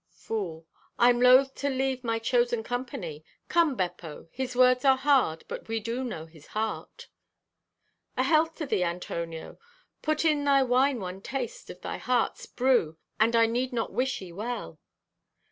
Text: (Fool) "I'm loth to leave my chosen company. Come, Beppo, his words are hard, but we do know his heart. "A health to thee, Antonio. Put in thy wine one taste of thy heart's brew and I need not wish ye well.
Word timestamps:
(Fool) 0.15 0.65
"I'm 0.97 1.21
loth 1.21 1.53
to 1.57 1.69
leave 1.69 2.03
my 2.03 2.17
chosen 2.17 2.63
company. 2.63 3.23
Come, 3.49 3.75
Beppo, 3.77 4.29
his 4.31 4.55
words 4.55 4.83
are 4.83 4.97
hard, 4.97 5.43
but 5.47 5.67
we 5.67 5.79
do 5.79 6.03
know 6.03 6.25
his 6.25 6.47
heart. 6.47 7.07
"A 8.17 8.23
health 8.23 8.55
to 8.55 8.65
thee, 8.65 8.83
Antonio. 8.83 9.59
Put 10.01 10.25
in 10.25 10.43
thy 10.43 10.63
wine 10.63 10.99
one 10.99 11.21
taste 11.21 11.69
of 11.69 11.81
thy 11.81 11.99
heart's 11.99 12.47
brew 12.47 12.97
and 13.19 13.35
I 13.35 13.45
need 13.45 13.73
not 13.73 13.93
wish 13.93 14.21
ye 14.21 14.31
well. 14.31 14.79